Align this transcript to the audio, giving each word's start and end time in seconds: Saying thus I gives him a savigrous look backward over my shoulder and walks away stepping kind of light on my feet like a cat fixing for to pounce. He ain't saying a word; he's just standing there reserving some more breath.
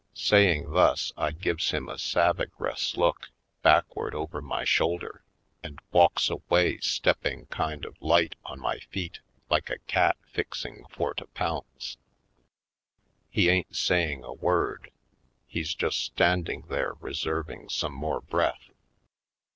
Saying 0.15 0.71
thus 0.71 1.13
I 1.15 1.29
gives 1.29 1.69
him 1.69 1.87
a 1.87 1.99
savigrous 1.99 2.97
look 2.97 3.29
backward 3.61 4.15
over 4.15 4.41
my 4.41 4.65
shoulder 4.65 5.23
and 5.61 5.77
walks 5.91 6.27
away 6.27 6.79
stepping 6.79 7.45
kind 7.51 7.85
of 7.85 8.01
light 8.01 8.33
on 8.43 8.59
my 8.59 8.79
feet 8.79 9.19
like 9.47 9.69
a 9.69 9.77
cat 9.85 10.17
fixing 10.25 10.85
for 10.89 11.13
to 11.13 11.27
pounce. 11.27 11.97
He 13.29 13.47
ain't 13.47 13.75
saying 13.75 14.23
a 14.23 14.33
word; 14.33 14.91
he's 15.45 15.75
just 15.75 15.99
standing 16.03 16.63
there 16.63 16.93
reserving 16.95 17.69
some 17.69 17.93
more 17.93 18.21
breath. 18.21 18.71